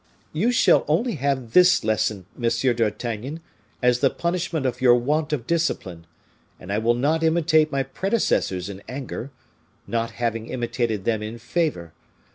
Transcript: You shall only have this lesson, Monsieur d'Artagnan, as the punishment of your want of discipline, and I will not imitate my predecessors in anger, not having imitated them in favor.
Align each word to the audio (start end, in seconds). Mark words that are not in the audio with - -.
You 0.33 0.51
shall 0.51 0.83
only 0.87 1.13
have 1.17 1.51
this 1.53 1.83
lesson, 1.83 2.25
Monsieur 2.35 2.73
d'Artagnan, 2.73 3.39
as 3.83 3.99
the 3.99 4.09
punishment 4.09 4.65
of 4.65 4.81
your 4.81 4.95
want 4.95 5.31
of 5.31 5.45
discipline, 5.45 6.07
and 6.59 6.73
I 6.73 6.79
will 6.79 6.95
not 6.95 7.21
imitate 7.21 7.71
my 7.71 7.83
predecessors 7.83 8.67
in 8.67 8.81
anger, 8.89 9.29
not 9.85 10.09
having 10.17 10.47
imitated 10.47 11.05
them 11.05 11.21
in 11.21 11.37
favor. 11.37 11.93